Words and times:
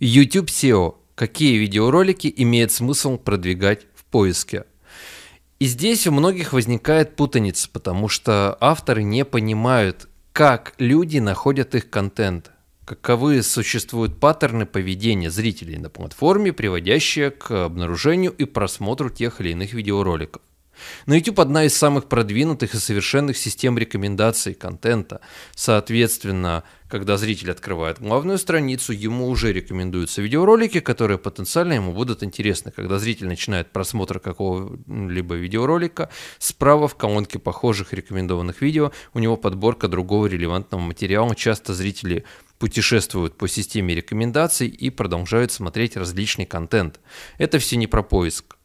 YouTube 0.00 0.46
SEO. 0.46 0.94
Какие 1.16 1.56
видеоролики 1.56 2.32
имеет 2.36 2.70
смысл 2.70 3.18
продвигать 3.18 3.86
в 3.96 4.04
поиске? 4.04 4.64
И 5.58 5.66
здесь 5.66 6.06
у 6.06 6.12
многих 6.12 6.52
возникает 6.52 7.16
путаница, 7.16 7.68
потому 7.68 8.06
что 8.06 8.56
авторы 8.60 9.02
не 9.02 9.24
понимают, 9.24 10.08
как 10.32 10.74
люди 10.78 11.18
находят 11.18 11.74
их 11.74 11.90
контент, 11.90 12.52
каковы 12.84 13.42
существуют 13.42 14.20
паттерны 14.20 14.66
поведения 14.66 15.32
зрителей 15.32 15.78
на 15.78 15.90
платформе, 15.90 16.52
приводящие 16.52 17.32
к 17.32 17.64
обнаружению 17.64 18.30
и 18.30 18.44
просмотру 18.44 19.10
тех 19.10 19.40
или 19.40 19.50
иных 19.50 19.72
видеороликов. 19.72 20.42
Но 21.06 21.14
YouTube 21.14 21.40
одна 21.40 21.64
из 21.64 21.76
самых 21.76 22.06
продвинутых 22.08 22.74
и 22.74 22.78
совершенных 22.78 23.36
систем 23.36 23.78
рекомендаций 23.78 24.54
контента. 24.54 25.20
Соответственно, 25.54 26.64
когда 26.88 27.18
зритель 27.18 27.50
открывает 27.50 28.00
главную 28.00 28.38
страницу, 28.38 28.92
ему 28.92 29.28
уже 29.28 29.52
рекомендуются 29.52 30.22
видеоролики, 30.22 30.80
которые 30.80 31.18
потенциально 31.18 31.74
ему 31.74 31.92
будут 31.92 32.22
интересны. 32.22 32.70
Когда 32.70 32.98
зритель 32.98 33.28
начинает 33.28 33.70
просмотр 33.72 34.20
какого-либо 34.20 35.34
видеоролика, 35.34 36.10
справа 36.38 36.88
в 36.88 36.96
колонке 36.96 37.38
похожих 37.38 37.92
рекомендованных 37.92 38.62
видео 38.62 38.92
у 39.12 39.18
него 39.18 39.36
подборка 39.36 39.88
другого 39.88 40.26
релевантного 40.26 40.80
материала. 40.80 41.34
Часто 41.34 41.74
зрители 41.74 42.24
путешествуют 42.58 43.36
по 43.36 43.48
системе 43.48 43.94
рекомендаций 43.94 44.68
и 44.68 44.90
продолжают 44.90 45.52
смотреть 45.52 45.96
различный 45.96 46.46
контент. 46.46 47.00
Это 47.36 47.58
все 47.58 47.76
не 47.76 47.86
про 47.86 48.02
поиск. 48.02 48.57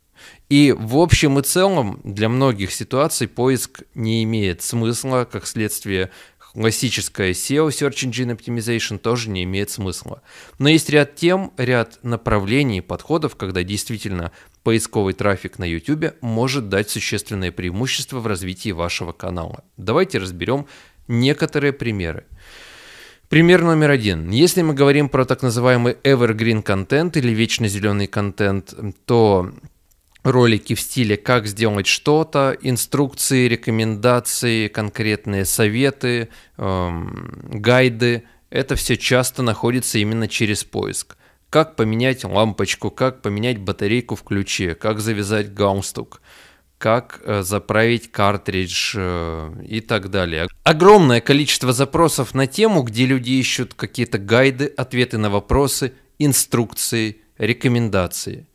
И 0.50 0.72
в 0.72 0.98
общем 0.98 1.40
и 1.40 1.42
целом 1.42 2.00
для 2.04 2.30
многих 2.30 2.72
ситуаций 2.72 3.28
поиск 3.28 3.82
не 3.96 4.24
имеет 4.24 4.62
смысла, 4.62 5.28
как 5.30 5.48
следствие 5.48 6.12
классическая 6.54 7.32
SEO, 7.32 7.70
Search 7.70 8.08
Engine 8.08 8.38
Optimization, 8.38 9.00
тоже 9.00 9.30
не 9.30 9.44
имеет 9.44 9.72
смысла. 9.72 10.22
Но 10.60 10.70
есть 10.70 10.90
ряд 10.90 11.16
тем, 11.16 11.52
ряд 11.58 12.00
направлений, 12.04 12.82
подходов, 12.82 13.36
когда 13.36 13.64
действительно 13.64 14.32
поисковый 14.62 15.14
трафик 15.14 15.60
на 15.60 15.66
YouTube 15.66 16.14
может 16.22 16.70
дать 16.70 16.90
существенное 16.90 17.52
преимущество 17.52 18.20
в 18.20 18.28
развитии 18.28 18.72
вашего 18.72 19.12
канала. 19.12 19.64
Давайте 19.78 20.20
разберем 20.20 20.68
некоторые 21.08 21.74
примеры. 21.74 22.26
Пример 23.30 23.64
номер 23.64 23.90
один. 23.90 24.30
Если 24.30 24.62
мы 24.62 24.76
говорим 24.76 25.10
про 25.10 25.26
так 25.26 25.42
называемый 25.42 25.98
evergreen 26.04 26.62
контент 26.62 27.18
или 27.18 27.32
вечно 27.34 27.68
зеленый 27.68 28.06
контент, 28.06 28.76
то 29.06 29.52
ролики 30.24 30.74
в 30.74 30.82
стиле 30.82 31.18
«Как 31.18 31.48
сделать 31.48 31.86
что-то», 31.86 32.58
инструкции, 32.62 33.48
рекомендации, 33.48 34.68
конкретные 34.68 35.46
советы, 35.46 36.30
эм, 36.58 37.40
гайды. 37.44 38.24
Это 38.50 38.76
все 38.76 38.98
часто 38.98 39.44
находится 39.44 40.00
именно 40.00 40.28
через 40.28 40.64
поиск. 40.64 41.18
Как 41.50 41.76
поменять 41.76 42.24
лампочку, 42.24 42.90
как 42.90 43.22
поменять 43.22 43.60
батарейку 43.60 44.16
в 44.16 44.24
ключе, 44.24 44.76
как 44.76 45.00
завязать 45.00 45.54
галстук, 45.54 46.22
как 46.78 47.22
э, 47.24 47.44
заправить 47.44 48.12
картридж 48.12 48.96
э, 48.98 49.54
и 49.68 49.82
так 49.82 50.10
далее. 50.10 50.48
Огромное 50.64 51.22
количество 51.22 51.74
запросов 51.74 52.34
на 52.34 52.48
тему, 52.48 52.82
где 52.84 53.06
люди 53.06 53.32
ищут 53.32 53.74
какие-то 53.74 54.18
гайды, 54.18 54.66
ответы 54.66 55.18
на 55.18 55.30
вопросы, 55.30 55.94
инструкции, 56.18 57.18
рекомендации– 57.38 58.48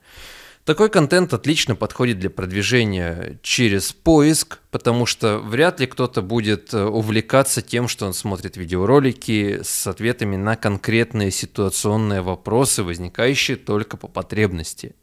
такой 0.68 0.90
контент 0.90 1.32
отлично 1.32 1.76
подходит 1.76 2.18
для 2.18 2.28
продвижения 2.28 3.38
через 3.40 3.94
поиск, 3.94 4.58
потому 4.70 5.06
что 5.06 5.38
вряд 5.38 5.80
ли 5.80 5.86
кто-то 5.86 6.20
будет 6.20 6.74
э, 6.74 6.84
увлекаться 6.84 7.62
тем, 7.62 7.88
что 7.88 8.04
он 8.04 8.12
смотрит 8.12 8.58
видеоролики 8.58 9.60
с 9.62 9.86
ответами 9.86 10.36
на 10.36 10.56
конкретные 10.56 11.30
ситуационные 11.30 12.20
вопросы, 12.20 12.82
возникающие 12.82 13.56
только 13.56 13.96
по 13.96 14.08
потребности. 14.08 14.94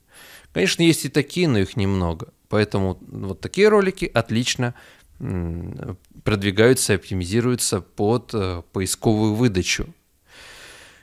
Конечно, 0.53 0.83
есть 0.83 1.05
и 1.05 1.09
такие, 1.09 1.47
но 1.47 1.58
их 1.58 1.75
немного. 1.75 2.27
Поэтому 2.47 2.99
вот 3.02 3.41
такие 3.41 3.67
ролики 3.67 4.05
отлично 4.05 4.75
продвигаются 5.17 6.93
и 6.93 6.98
оптимизируются 6.98 7.81
под 7.81 8.36
э, 8.36 8.61
поисковую 8.71 9.33
выдачу. 9.33 9.87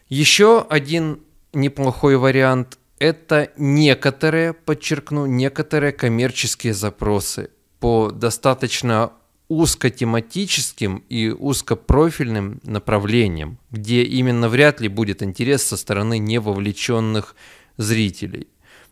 Еще 0.09 0.65
один 0.71 1.19
неплохой 1.53 2.17
вариант 2.17 2.79
это 3.03 3.51
некоторые, 3.57 4.53
подчеркну, 4.53 5.27
некоторые 5.27 5.91
коммерческие 5.91 6.73
запросы 6.73 7.51
по 7.81 8.13
достаточно 8.13 9.11
узкотематическим 9.49 11.03
и 11.09 11.31
узкопрофильным 11.31 12.61
направлениям, 12.63 13.59
где 13.73 14.05
именно 14.05 14.49
вряд 14.49 14.81
ли 14.81 14.87
будет 14.87 15.21
интерес 15.21 15.65
со 15.65 15.77
стороны 15.77 16.19
невовлеченных 16.19 17.35
зрителей. 17.77 18.47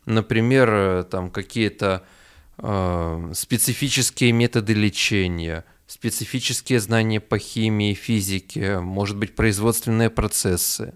Например, 0.06 0.68
э, 0.72 1.04
там 1.04 1.30
какие-то 1.30 2.02
э, 2.58 3.30
специфические 3.32 4.32
методы 4.32 4.74
лечения, 4.74 5.64
специфические 5.86 6.80
знания 6.80 7.20
по 7.20 7.38
химии, 7.38 7.94
физике, 7.94 8.80
может 8.80 9.16
быть, 9.16 9.36
производственные 9.36 10.10
процессы 10.10 10.94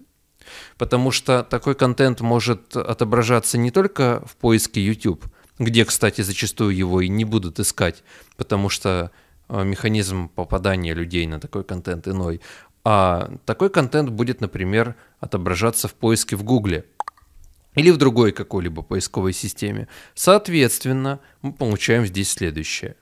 потому 0.78 1.10
что 1.10 1.42
такой 1.42 1.74
контент 1.74 2.20
может 2.20 2.76
отображаться 2.76 3.58
не 3.58 3.70
только 3.70 4.22
в 4.26 4.36
поиске 4.36 4.84
YouTube, 4.84 5.24
где, 5.58 5.84
кстати, 5.84 6.22
зачастую 6.22 6.76
его 6.76 7.00
и 7.00 7.08
не 7.08 7.24
будут 7.24 7.60
искать, 7.60 8.02
потому 8.36 8.68
что 8.68 9.10
э, 9.48 9.64
механизм 9.64 10.28
попадания 10.28 10.94
людей 10.94 11.26
на 11.26 11.40
такой 11.40 11.64
контент 11.64 12.08
иной, 12.08 12.40
а 12.84 13.30
такой 13.46 13.70
контент 13.70 14.10
будет, 14.10 14.40
например, 14.40 14.94
отображаться 15.20 15.88
в 15.88 15.94
поиске 15.94 16.36
в 16.36 16.44
Гугле 16.44 16.84
или 17.74 17.90
в 17.90 17.96
другой 17.96 18.32
какой-либо 18.32 18.82
поисковой 18.82 19.32
системе. 19.32 19.88
Соответственно, 20.14 21.20
мы 21.42 21.52
получаем 21.52 22.06
здесь 22.06 22.30
следующее. 22.30 22.96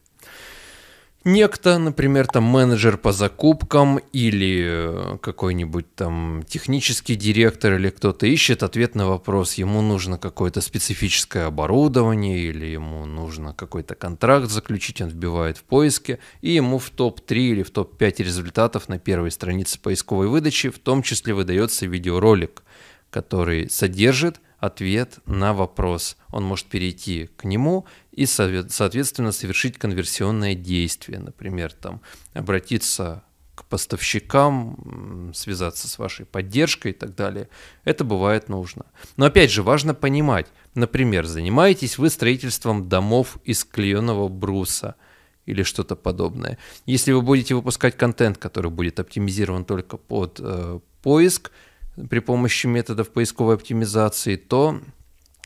Некто, 1.25 1.79
например, 1.79 2.27
там 2.27 2.43
менеджер 2.43 2.99
по 2.99 3.13
закупкам 3.13 3.99
или 4.13 4.65
э, 4.67 5.19
какой-нибудь 5.19 5.95
там 5.95 6.43
технический 6.49 7.15
директор 7.15 7.75
или 7.75 7.91
кто-то 7.91 8.27
ищет 8.27 8.65
ответ 8.65 8.97
на 8.97 9.07
вопрос, 9.07 9.55
ему 9.55 9.83
нужно 9.83 10.19
какое-то 10.19 10.61
специфическое 10.61 11.47
оборудование 11.47 12.41
или 12.41 12.67
ему 12.67 13.07
нужно 13.07 13.55
какой-то 13.55 13.95
контракт 13.95 14.51
заключить, 14.51 15.01
он 15.01 15.11
вбивает 15.11 15.59
в 15.59 15.63
поиске, 15.63 16.19
и 16.41 16.55
ему 16.55 16.79
в 16.79 16.91
топ-3 16.91 17.37
или 17.37 17.63
в 17.63 17.71
топ-5 17.71 18.25
результатов 18.25 18.89
на 18.89 18.99
первой 18.99 19.31
странице 19.31 19.79
поисковой 19.79 20.27
выдачи 20.27 20.71
в 20.71 20.81
том 20.81 21.03
числе 21.03 21.35
выдается 21.35 21.87
видеоролик, 21.87 22.65
который 23.11 23.71
содержит 23.71 24.41
ответ 24.63 25.19
на 25.27 25.55
вопрос. 25.55 26.17
Он 26.31 26.45
может 26.45 26.67
перейти 26.67 27.31
к 27.37 27.45
нему 27.45 27.85
и, 28.13 28.27
соответственно, 28.27 29.33
совершить 29.33 29.79
конверсионное 29.79 30.55
действие. 30.55 31.19
Например, 31.19 31.73
там, 31.73 32.03
обратиться 32.35 33.25
к 33.55 33.65
поставщикам, 33.65 35.33
связаться 35.35 35.89
с 35.89 35.99
вашей 35.99 36.25
поддержкой 36.25 36.93
и 36.93 36.95
так 36.95 37.15
далее. 37.15 37.49
Это 37.85 38.05
бывает 38.05 38.49
нужно. 38.49 38.87
Но 39.17 39.27
опять 39.27 39.51
же, 39.51 39.63
важно 39.63 39.95
понимать, 39.95 40.47
например, 40.75 41.27
занимаетесь 41.27 41.99
вы 41.99 42.11
строительством 42.11 42.89
домов 42.89 43.39
из 43.45 43.65
клееного 43.65 44.29
бруса 44.29 44.95
или 45.45 45.63
что-то 45.63 45.97
подобное. 45.97 46.59
Если 46.87 47.13
вы 47.13 47.21
будете 47.21 47.55
выпускать 47.55 47.97
контент, 47.97 48.39
который 48.39 48.71
будет 48.71 49.01
оптимизирован 49.01 49.65
только 49.65 49.97
под 49.97 50.39
э, 50.41 50.81
поиск, 51.03 51.51
при 52.09 52.21
помощи 52.21 52.67
методов 52.67 53.11
поисковой 53.11 53.57
оптимизации, 53.57 54.37
то 54.37 54.81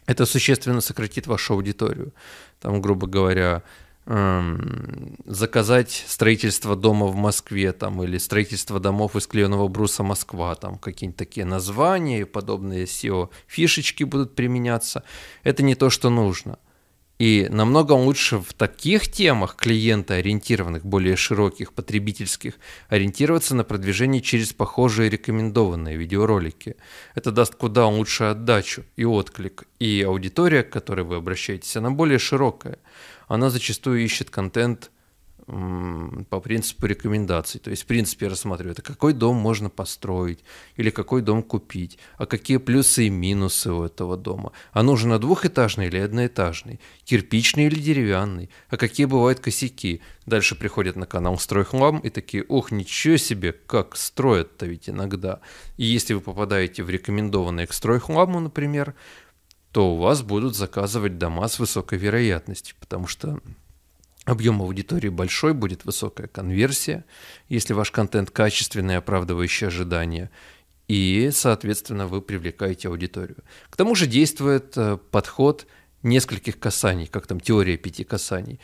это 0.07 0.27
существенно 0.27 0.81
сократит 0.81 1.27
вашу 1.27 1.55
аудиторию. 1.55 2.13
Там, 2.61 2.81
грубо 2.81 3.07
говоря, 3.07 3.63
эм, 4.07 5.17
заказать 5.25 6.05
строительство 6.07 6.77
дома 6.77 7.07
в 7.07 7.17
Москве 7.17 7.73
там, 7.73 8.03
или 8.03 8.19
строительство 8.19 8.81
домов 8.81 9.17
из 9.17 9.27
клееного 9.27 9.69
бруса 9.69 10.03
Москва, 10.03 10.55
там 10.55 10.79
какие-нибудь 10.79 11.19
такие 11.19 11.45
названия 11.45 12.21
и 12.21 12.25
подобные 12.25 12.85
SEO-фишечки 12.85 14.05
будут 14.05 14.35
применяться. 14.35 15.03
Это 15.43 15.63
не 15.63 15.75
то, 15.75 15.91
что 15.91 16.09
нужно. 16.09 16.59
И 17.19 17.47
намного 17.51 17.93
лучше 17.93 18.39
в 18.39 18.53
таких 18.53 19.11
темах 19.11 19.57
клиента 19.57 20.15
ориентированных, 20.15 20.85
более 20.85 21.17
широких, 21.17 21.73
потребительских, 21.73 22.55
ориентироваться 22.89 23.55
на 23.55 23.65
продвижение 23.65 24.21
через 24.21 24.53
похожие 24.53 25.09
рекомендованные 25.09 25.97
видеоролики. 25.97 26.77
Это 27.15 27.33
даст 27.33 27.55
куда 27.55 27.87
лучше 27.87 28.25
отдачу 28.25 28.85
и 28.97 29.05
отклик. 29.05 29.65
И 29.79 30.03
аудитория, 30.03 30.63
к 30.63 30.71
которой 30.71 31.07
вы 31.07 31.17
обращаетесь, 31.17 31.77
она 31.77 31.91
более 31.91 32.19
широкая. 32.19 32.79
Она 33.29 33.49
зачастую 33.49 34.05
ищет 34.05 34.29
контент 34.29 34.91
по 35.47 36.41
принципу 36.41 36.87
рекомендаций. 36.87 37.61
То 37.61 37.71
есть, 37.71 37.85
в 37.85 37.87
принципе, 37.87 38.27
рассматривают, 38.27 38.81
а 38.81 38.83
какой 38.83 39.13
дом 39.13 39.37
можно 39.37 39.71
построить 39.71 40.41
или 40.77 40.91
какой 40.91 41.23
дом 41.23 41.43
купить, 41.43 41.99
а 42.19 42.27
какие 42.27 42.57
плюсы 42.57 43.07
и 43.07 43.11
минусы 43.11 43.71
у 43.71 43.85
этого 43.85 44.17
дома, 44.17 44.53
а 44.73 44.83
нужен 44.83 45.19
двухэтажный 45.21 45.87
или 45.87 45.99
одноэтажный, 45.99 46.81
кирпичный 47.05 47.67
или 47.67 47.79
деревянный, 47.79 48.51
а 48.69 48.77
какие 48.77 49.07
бывают 49.07 49.39
косяки. 49.39 50.01
Дальше 50.27 50.57
приходят 50.57 50.97
на 50.97 51.07
канал 51.07 51.39
Стройхлам 51.39 52.01
и 52.01 52.11
такие, 52.11 52.45
ох, 52.49 52.73
ничего 52.73 53.17
себе, 53.17 53.53
как 53.53 53.97
строят-то 53.97 54.67
ведь 54.67 54.89
иногда. 54.89 55.41
И 55.77 55.85
если 55.85 56.15
вы 56.15 56.21
попадаете 56.21 56.83
в 56.83 56.91
рекомендованные 56.91 57.69
к 57.69 57.73
Стройхламу, 57.73 58.41
например, 58.41 58.97
то 59.71 59.93
у 59.95 59.99
вас 59.99 60.23
будут 60.23 60.57
заказывать 60.57 61.19
дома 61.19 61.47
с 61.47 61.61
высокой 61.61 61.99
вероятностью, 61.99 62.75
потому 62.81 63.07
что 63.07 63.39
объем 64.27 64.61
аудитории 64.61 65.09
большой, 65.09 65.55
будет 65.55 65.85
высокая 65.85 66.27
конверсия, 66.27 67.05
если 67.49 67.73
ваш 67.73 67.91
контент 67.91 68.31
качественный, 68.31 68.99
оправдывающий 68.99 69.69
ожидания, 69.69 70.31
и, 70.89 71.31
соответственно, 71.33 72.07
вы 72.07 72.21
привлекаете 72.21 72.89
аудиторию. 72.89 73.39
К 73.71 73.77
тому 73.77 73.95
же 73.95 74.07
действует 74.07 74.77
э, 74.77 74.99
подход 75.11 75.67
нескольких 76.03 76.59
касаний, 76.59 77.07
как 77.07 77.27
там 77.27 77.41
теория 77.41 77.77
пяти 77.77 78.05
касаний. 78.05 78.61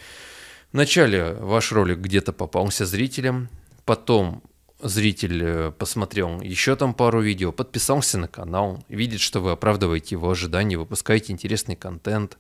Вначале 0.73 1.35
ваш 1.35 1.73
ролик 1.73 1.99
где-то 1.99 2.33
попался 2.33 2.87
зрителям, 2.87 3.49
потом 3.85 4.43
зритель 4.81 5.43
э, 5.43 5.71
посмотрел 5.71 6.41
еще 6.41 6.77
там 6.77 6.95
пару 6.95 7.21
видео, 7.21 7.53
подписался 7.53 8.19
на 8.19 8.29
канал, 8.29 8.85
видит, 8.89 9.21
что 9.21 9.41
вы 9.41 9.53
оправдываете 9.53 10.17
его 10.17 10.31
ожидания, 10.31 10.77
выпускаете 10.77 11.33
интересный 11.33 11.77
контент, 11.77 12.39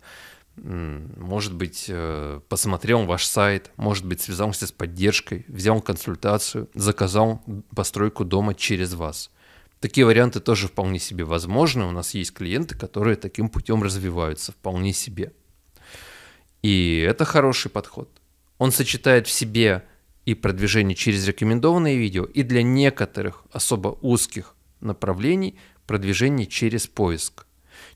может 0.57 1.55
быть, 1.55 1.87
э, 1.89 2.41
посмотрел 2.49 3.05
ваш 3.05 3.25
сайт, 3.25 3.71
может 3.77 4.05
быть, 4.05 4.21
связался 4.21 4.67
с 4.67 4.73
поддержкой, 4.73 5.45
взял 5.49 5.81
консультацию, 5.81 6.69
заказал 6.75 7.43
постройку 7.75 8.25
дома 8.25 8.55
через 8.55 8.95
вас. 8.95 9.31
Такие 9.81 10.07
варианты 10.07 10.41
тоже 10.41 10.69
вполне 10.69 10.99
себе 10.99 11.25
возможны. 11.25 11.85
У 11.85 11.91
нас 11.91 12.15
есть 12.15 12.33
клиенты, 12.33 12.77
которые 12.77 13.17
таким 13.17 13.49
путем 13.49 13.83
развиваются 13.83 14.53
вполне 14.53 14.93
себе. 14.93 15.33
И 16.63 17.05
это 17.09 17.25
хороший 17.25 17.71
подход. 17.71 18.09
Он 18.59 18.71
сочетает 18.71 19.27
в 19.27 19.31
себе 19.33 19.85
и 20.25 20.35
продвижение 20.35 20.95
через 20.95 21.27
рекомендованные 21.27 21.97
видео, 21.97 22.25
и 22.25 22.45
для 22.45 22.63
некоторых 22.63 23.45
особо 23.51 23.99
узких 24.03 24.55
направлений 24.81 25.59
продвижение 25.87 26.47
через 26.47 26.87
поиск. 26.87 27.47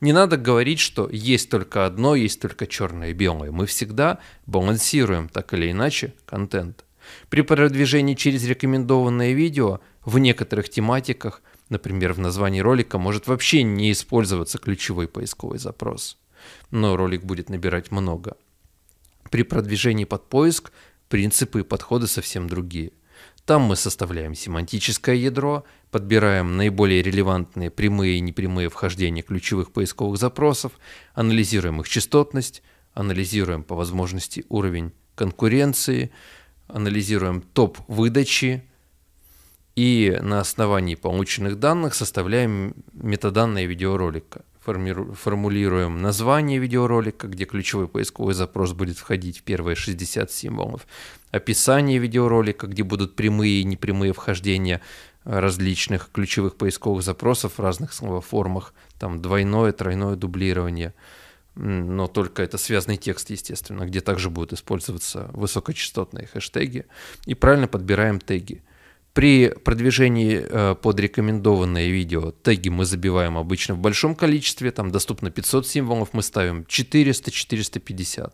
Не 0.01 0.13
надо 0.13 0.37
говорить, 0.37 0.81
что 0.81 1.09
есть 1.11 1.51
только 1.51 1.87
одно, 1.87 2.15
есть 2.15 2.41
только 2.41 2.67
черное 2.67 3.11
и 3.11 3.15
белое. 3.15 3.51
Мы 3.51 3.67
всегда 3.67 4.19
балансируем 4.47 5.29
так 5.29 5.55
или 5.55 5.71
иначе 5.71 6.15
контент. 6.25 6.85
При 7.29 7.43
продвижении 7.43 8.15
через 8.15 8.45
рекомендованное 8.45 9.33
видео 9.33 9.81
в 10.05 10.19
некоторых 10.19 10.69
тематиках, 10.69 11.43
например, 11.69 12.13
в 12.13 12.19
названии 12.19 12.61
ролика, 12.61 12.99
может 12.99 13.27
вообще 13.27 13.63
не 13.63 13.93
использоваться 13.93 14.59
ключевой 14.59 15.09
поисковый 15.09 15.59
запрос. 15.59 16.19
Но 16.71 16.97
ролик 16.97 17.25
будет 17.25 17.49
набирать 17.49 17.91
много. 17.91 18.37
При 19.31 19.43
продвижении 19.43 20.05
под 20.05 20.29
поиск 20.29 20.73
принципы 21.09 21.61
и 21.61 21.65
подходы 21.65 22.07
совсем 22.07 22.49
другие. 22.49 22.93
Там 23.47 23.63
мы 23.63 23.77
составляем 23.77 24.35
семантическое 24.35 25.15
ядро, 25.15 25.65
подбираем 25.93 26.57
наиболее 26.57 27.01
релевантные 27.01 27.71
прямые 27.71 28.17
и 28.17 28.21
непрямые 28.21 28.69
вхождения 28.69 29.23
ключевых 29.23 29.73
поисковых 29.73 30.19
запросов, 30.19 30.73
анализируем 31.15 31.81
их 31.81 31.89
частотность, 31.89 32.65
анализируем 32.93 33.63
по 33.63 33.77
возможности 33.77 34.45
уровень 34.49 34.93
конкуренции, 35.15 36.11
анализируем 36.67 37.41
топ 37.41 37.79
выдачи 37.87 38.69
и 39.77 40.19
на 40.21 40.41
основании 40.41 40.97
полученных 40.97 41.61
данных 41.61 41.95
составляем 41.95 42.75
метаданные 42.95 43.67
видеоролика 43.67 44.45
формулируем 44.67 46.03
название 46.03 46.59
видеоролика, 46.59 47.29
где 47.29 47.45
ключевой 47.45 47.89
поисковый 47.89 48.35
запрос 48.35 48.73
будет 48.73 48.99
входить 48.99 49.39
в 49.39 49.43
первые 49.43 49.77
60 49.77 50.31
символов, 50.31 50.87
описание 51.31 51.99
видеоролика, 51.99 52.67
где 52.67 52.83
будут 52.83 53.17
прямые 53.17 53.61
и 53.61 53.65
непрямые 53.65 54.13
вхождения 54.13 54.81
различных 55.25 56.11
ключевых 56.13 56.57
поисковых 56.57 57.03
запросов 57.03 57.55
в 57.57 57.61
разных 57.61 57.93
словоформах, 57.93 58.75
там 58.99 59.23
двойное, 59.23 59.73
тройное 59.73 60.17
дублирование, 60.17 60.95
но 61.55 62.07
только 62.07 62.43
это 62.43 62.59
связанный 62.59 62.97
текст, 62.97 63.31
естественно, 63.31 63.87
где 63.87 64.01
также 64.01 64.31
будут 64.31 64.53
использоваться 64.53 65.31
высокочастотные 65.33 66.27
хэштеги, 66.27 66.87
и 67.25 67.35
правильно 67.35 67.69
подбираем 67.69 68.21
теги– 68.21 68.63
при 69.17 69.49
продвижении 69.49 70.45
э, 70.47 70.75
под 70.75 71.01
рекомендованное 71.01 71.89
видео 71.89 72.33
теги 72.33 72.69
мы 72.69 72.85
забиваем 72.85 73.39
обычно 73.39 73.75
в 73.75 73.79
большом 73.79 74.15
количестве, 74.15 74.71
там 74.71 74.91
доступно 74.91 75.31
500 75.31 75.67
символов, 75.67 76.11
мы 76.13 76.23
ставим 76.23 76.67
400-450. 76.69 78.33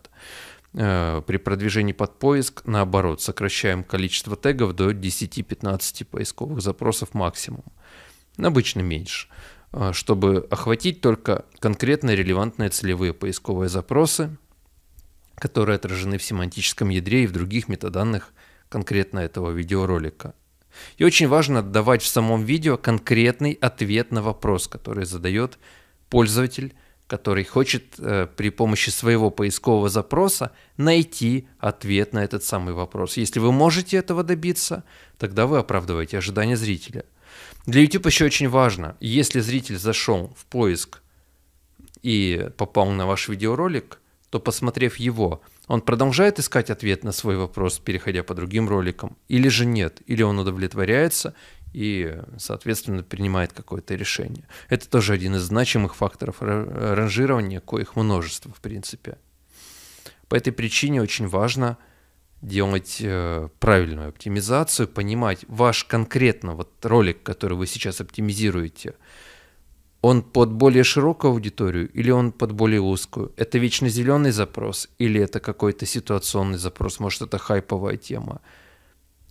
Э, 0.73 1.21
при 1.25 1.37
продвижении 1.37 1.93
под 1.93 2.19
поиск, 2.19 2.63
наоборот, 2.65 3.21
сокращаем 3.21 3.85
количество 3.85 4.35
тегов 4.35 4.73
до 4.73 4.91
10-15 4.91 6.03
поисковых 6.03 6.61
запросов 6.61 7.13
максимум. 7.13 7.63
Обычно 8.35 8.81
меньше, 8.81 9.29
э, 9.71 9.93
чтобы 9.93 10.45
охватить 10.51 10.99
только 10.99 11.45
конкретно 11.59 12.13
релевантные 12.13 12.69
целевые 12.69 13.13
поисковые 13.13 13.69
запросы, 13.69 14.35
которые 15.35 15.77
отражены 15.77 16.17
в 16.17 16.23
семантическом 16.23 16.89
ядре 16.89 17.23
и 17.23 17.27
в 17.27 17.31
других 17.31 17.69
метаданных 17.69 18.33
конкретно 18.67 19.19
этого 19.19 19.51
видеоролика. 19.51 20.33
И 20.97 21.03
очень 21.03 21.27
важно 21.27 21.61
давать 21.61 22.01
в 22.01 22.07
самом 22.07 22.43
видео 22.43 22.77
конкретный 22.77 23.53
ответ 23.53 24.11
на 24.11 24.21
вопрос, 24.21 24.67
который 24.67 25.05
задает 25.05 25.57
пользователь, 26.09 26.73
который 27.07 27.43
хочет 27.43 27.83
э, 27.99 28.27
при 28.35 28.49
помощи 28.49 28.89
своего 28.89 29.29
поискового 29.29 29.89
запроса 29.89 30.51
найти 30.77 31.47
ответ 31.59 32.13
на 32.13 32.23
этот 32.23 32.43
самый 32.43 32.73
вопрос. 32.73 33.17
Если 33.17 33.39
вы 33.39 33.51
можете 33.51 33.97
этого 33.97 34.23
добиться, 34.23 34.83
тогда 35.17 35.45
вы 35.45 35.59
оправдываете 35.59 36.17
ожидания 36.17 36.57
зрителя. 36.57 37.05
Для 37.65 37.81
YouTube 37.81 38.07
еще 38.07 38.25
очень 38.25 38.49
важно, 38.49 38.97
если 38.99 39.39
зритель 39.41 39.77
зашел 39.77 40.33
в 40.37 40.45
поиск 40.45 41.01
и 42.01 42.49
попал 42.57 42.89
на 42.91 43.05
ваш 43.05 43.29
видеоролик, 43.29 43.99
то 44.29 44.39
посмотрев 44.39 44.97
его, 44.97 45.41
он 45.67 45.81
продолжает 45.81 46.39
искать 46.39 46.69
ответ 46.69 47.03
на 47.03 47.11
свой 47.11 47.37
вопрос, 47.37 47.79
переходя 47.79 48.23
по 48.23 48.33
другим 48.33 48.67
роликам, 48.67 49.17
или 49.27 49.47
же 49.47 49.65
нет, 49.65 50.01
или 50.05 50.21
он 50.21 50.39
удовлетворяется 50.39 51.33
и, 51.71 52.19
соответственно, 52.37 53.03
принимает 53.03 53.53
какое-то 53.53 53.95
решение. 53.95 54.47
Это 54.69 54.89
тоже 54.89 55.13
один 55.13 55.35
из 55.35 55.41
значимых 55.41 55.95
факторов 55.95 56.37
ранжирования, 56.41 57.61
коих 57.61 57.95
множество, 57.95 58.51
в 58.53 58.61
принципе. 58.61 59.17
По 60.27 60.35
этой 60.35 60.51
причине 60.51 61.01
очень 61.01 61.27
важно 61.27 61.77
делать 62.41 62.97
э, 62.99 63.47
правильную 63.59 64.09
оптимизацию, 64.09 64.87
понимать 64.87 65.45
ваш 65.47 65.85
конкретно 65.85 66.55
вот 66.55 66.85
ролик, 66.85 67.23
который 67.23 67.57
вы 67.57 67.67
сейчас 67.67 68.01
оптимизируете– 68.01 68.95
он 70.03 70.21
под 70.21 70.51
более 70.51 70.83
широкую 70.83 71.31
аудиторию 71.31 71.89
или 71.93 72.11
он 72.11 72.33
под 72.33 72.51
более 72.51 72.81
узкую? 72.81 73.31
Это 73.37 73.57
вечно 73.57 73.87
зеленый 73.87 74.31
запрос 74.31 74.89
или 74.99 75.21
это 75.21 75.39
какой-то 75.39 75.85
ситуационный 75.85 76.57
запрос? 76.57 76.99
Может, 76.99 77.21
это 77.21 77.37
хайповая 77.37 77.95
тема? 77.95 78.41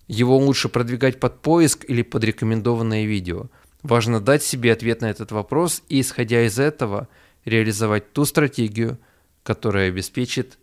Его 0.07 0.35
лучше 0.35 0.69
продвигать 0.69 1.19
под 1.19 1.43
поиск 1.43 1.85
или 1.87 2.01
под 2.01 2.23
рекомендованное 2.23 3.05
видео? 3.05 3.51
Важно 3.83 4.19
дать 4.19 4.41
себе 4.41 4.73
ответ 4.73 5.01
на 5.01 5.11
этот 5.11 5.31
вопрос 5.31 5.83
и, 5.89 6.01
исходя 6.01 6.43
из 6.43 6.57
этого, 6.57 7.07
реализовать 7.45 8.11
ту 8.11 8.25
стратегию, 8.25 8.97
которая 9.43 9.89
обеспечит 9.89 10.57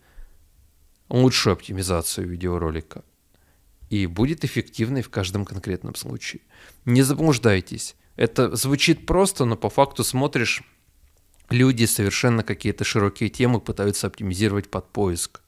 лучшую 1.09 1.53
оптимизацию 1.53 2.27
видеоролика 2.27 3.05
и 3.91 4.07
будет 4.07 4.45
эффективной 4.45 5.03
в 5.03 5.09
каждом 5.09 5.45
конкретном 5.45 5.95
случае. 5.95 6.43
Не 6.85 7.03
заблуждайтесь. 7.03 7.95
Это 8.17 8.55
звучит 8.57 9.07
просто, 9.07 9.45
но 9.45 9.57
по 9.57 9.71
факту 9.71 10.05
смотришь, 10.05 10.63
люди 11.49 11.85
совершенно 11.85 12.43
какие-то 12.43 12.85
широкие 12.85 13.29
темы 13.31 13.61
пытаются 13.61 14.07
оптимизировать 14.07 14.71
под 14.71 14.89
поиск. 14.91 15.43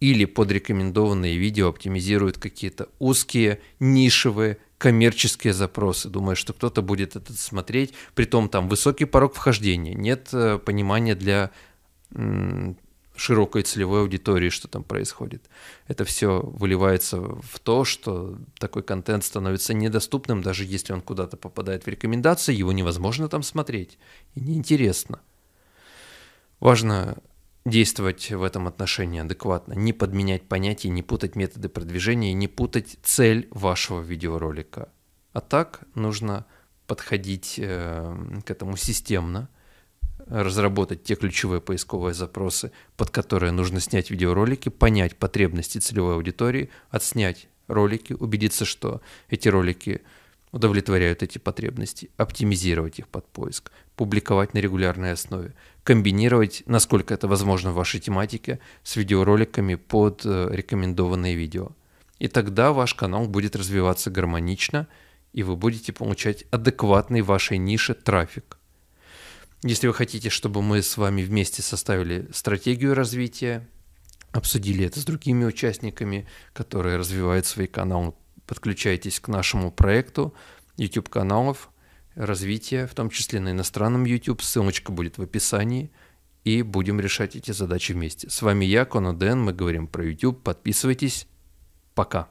Или 0.00 0.26
под 0.26 0.52
рекомендованные 0.52 1.36
видео 1.38 1.68
оптимизируют 1.68 2.38
какие-то 2.38 2.88
узкие, 3.00 3.60
нишевые, 3.80 4.58
коммерческие 4.78 5.52
запросы, 5.52 6.08
думая, 6.08 6.36
что 6.36 6.52
кто-то 6.52 6.82
будет 6.82 7.16
это 7.16 7.32
смотреть. 7.32 7.94
Притом 8.14 8.48
там 8.48 8.68
высокий 8.68 9.06
порог 9.06 9.34
вхождения, 9.34 9.94
нет 9.94 10.28
э, 10.32 10.58
понимания 10.58 11.16
для 11.16 11.50
широкой 13.18 13.62
целевой 13.62 14.02
аудитории, 14.02 14.48
что 14.48 14.68
там 14.68 14.84
происходит. 14.84 15.50
Это 15.88 16.04
все 16.04 16.40
выливается 16.40 17.20
в 17.20 17.58
то, 17.60 17.84
что 17.84 18.38
такой 18.58 18.82
контент 18.82 19.24
становится 19.24 19.74
недоступным, 19.74 20.40
даже 20.40 20.64
если 20.64 20.92
он 20.92 21.00
куда-то 21.00 21.36
попадает 21.36 21.84
в 21.84 21.88
рекомендации, 21.88 22.54
его 22.54 22.72
невозможно 22.72 23.28
там 23.28 23.42
смотреть 23.42 23.98
и 24.34 24.40
неинтересно. 24.40 25.20
Важно 26.60 27.18
действовать 27.64 28.30
в 28.30 28.42
этом 28.42 28.66
отношении 28.68 29.20
адекватно, 29.20 29.74
не 29.74 29.92
подменять 29.92 30.48
понятия, 30.48 30.88
не 30.88 31.02
путать 31.02 31.36
методы 31.36 31.68
продвижения, 31.68 32.32
не 32.32 32.48
путать 32.48 32.98
цель 33.02 33.48
вашего 33.50 34.00
видеоролика. 34.00 34.88
А 35.32 35.40
так 35.40 35.82
нужно 35.94 36.46
подходить 36.86 37.56
э, 37.58 38.16
к 38.46 38.50
этому 38.50 38.76
системно, 38.76 39.48
разработать 40.28 41.02
те 41.02 41.14
ключевые 41.14 41.60
поисковые 41.60 42.14
запросы, 42.14 42.72
под 42.96 43.10
которые 43.10 43.52
нужно 43.52 43.80
снять 43.80 44.10
видеоролики, 44.10 44.68
понять 44.68 45.16
потребности 45.16 45.78
целевой 45.78 46.14
аудитории, 46.14 46.70
отснять 46.90 47.48
ролики, 47.66 48.12
убедиться, 48.12 48.64
что 48.64 49.00
эти 49.28 49.48
ролики 49.48 50.02
удовлетворяют 50.52 51.22
эти 51.22 51.38
потребности, 51.38 52.10
оптимизировать 52.16 52.98
их 52.98 53.08
под 53.08 53.26
поиск, 53.28 53.70
публиковать 53.96 54.54
на 54.54 54.58
регулярной 54.58 55.12
основе, 55.12 55.54
комбинировать, 55.82 56.62
насколько 56.66 57.14
это 57.14 57.28
возможно 57.28 57.72
в 57.72 57.76
вашей 57.76 58.00
тематике, 58.00 58.58
с 58.82 58.96
видеороликами 58.96 59.74
под 59.74 60.22
э, 60.24 60.48
рекомендованные 60.50 61.34
видео. 61.34 61.70
И 62.18 62.28
тогда 62.28 62.72
ваш 62.72 62.94
канал 62.94 63.26
будет 63.26 63.56
развиваться 63.56 64.10
гармонично, 64.10 64.88
и 65.32 65.42
вы 65.42 65.56
будете 65.56 65.92
получать 65.92 66.44
адекватный 66.50 67.20
вашей 67.20 67.58
нише 67.58 67.94
трафик. 67.94 68.57
Если 69.62 69.88
вы 69.88 69.94
хотите, 69.94 70.30
чтобы 70.30 70.62
мы 70.62 70.82
с 70.82 70.96
вами 70.96 71.22
вместе 71.22 71.62
составили 71.62 72.28
стратегию 72.32 72.94
развития, 72.94 73.68
обсудили 74.30 74.84
это 74.84 75.00
с 75.00 75.04
другими 75.04 75.44
участниками, 75.44 76.28
которые 76.52 76.96
развивают 76.96 77.44
свои 77.44 77.66
каналы, 77.66 78.14
подключайтесь 78.46 79.18
к 79.18 79.28
нашему 79.28 79.72
проекту 79.72 80.32
YouTube 80.76 81.08
каналов 81.08 81.70
развития, 82.14 82.86
в 82.86 82.94
том 82.94 83.10
числе 83.10 83.40
на 83.40 83.50
иностранном 83.50 84.04
YouTube. 84.04 84.42
Ссылочка 84.42 84.92
будет 84.92 85.18
в 85.18 85.22
описании. 85.22 85.90
И 86.44 86.62
будем 86.62 86.98
решать 87.00 87.36
эти 87.36 87.50
задачи 87.50 87.92
вместе. 87.92 88.30
С 88.30 88.40
вами 88.42 88.64
я, 88.64 88.84
Коноден. 88.84 89.40
Мы 89.40 89.52
говорим 89.52 89.86
про 89.86 90.04
YouTube. 90.06 90.42
Подписывайтесь. 90.42 91.26
Пока. 91.94 92.30